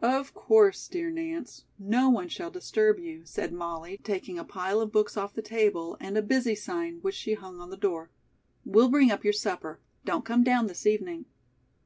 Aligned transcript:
"Of 0.00 0.32
course, 0.32 0.88
dear 0.88 1.10
Nance, 1.10 1.66
no 1.78 2.08
one 2.08 2.28
shall 2.28 2.50
disturb 2.50 2.98
you," 2.98 3.26
said 3.26 3.52
Molly, 3.52 3.98
taking 4.02 4.38
a 4.38 4.42
pile 4.44 4.80
of 4.80 4.90
books 4.90 5.18
off 5.18 5.34
the 5.34 5.42
table 5.42 5.98
and 6.00 6.16
a 6.16 6.22
"Busy" 6.22 6.54
sign, 6.54 7.00
which 7.02 7.14
she 7.14 7.34
hung 7.34 7.60
on 7.60 7.68
the 7.68 7.76
door. 7.76 8.10
"We'll 8.64 8.88
bring 8.88 9.10
up 9.10 9.22
your 9.22 9.34
supper. 9.34 9.80
Don't 10.06 10.24
come 10.24 10.42
down 10.42 10.68
this 10.68 10.86
evening." 10.86 11.26